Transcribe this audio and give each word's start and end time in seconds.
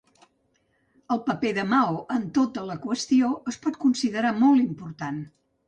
El 1.15 1.21
paper 1.27 1.51
de 1.57 1.65
Mao 1.73 1.99
en 2.17 2.25
tota 2.39 2.65
la 2.71 2.79
qüestió 2.87 3.31
es 3.55 3.61
pot 3.67 3.81
considerar 3.87 4.35
molt 4.43 4.67
important. 4.69 5.25